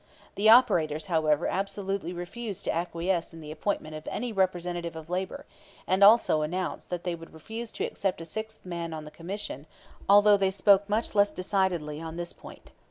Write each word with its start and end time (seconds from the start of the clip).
The 0.33 0.49
operators, 0.49 1.05
however, 1.05 1.45
absolutely 1.45 2.11
refused 2.11 2.63
to 2.63 2.73
acquiesce 2.73 3.35
in 3.35 3.39
the 3.39 3.51
appointment 3.51 3.93
of 3.93 4.07
any 4.09 4.33
representative 4.33 4.95
of 4.95 5.11
labor, 5.11 5.45
and 5.85 6.03
also 6.03 6.41
announced 6.41 6.89
that 6.89 7.03
they 7.03 7.13
would 7.13 7.35
refuse 7.35 7.71
to 7.73 7.85
accept 7.85 8.19
a 8.19 8.25
sixth 8.25 8.65
man 8.65 8.95
on 8.95 9.05
the 9.05 9.11
Commission; 9.11 9.67
although 10.09 10.37
they 10.37 10.49
spoke 10.49 10.89
much 10.89 11.13
less 11.13 11.29
decidedly 11.29 12.01
on 12.01 12.15
this 12.15 12.33
point. 12.33 12.71